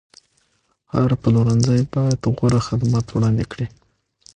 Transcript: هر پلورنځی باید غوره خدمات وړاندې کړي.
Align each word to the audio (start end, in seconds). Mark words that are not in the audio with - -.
هر 0.93 1.09
پلورنځی 1.21 1.79
باید 1.93 2.21
غوره 2.37 2.59
خدمات 2.67 3.05
وړاندې 3.09 3.45
کړي. 3.51 3.67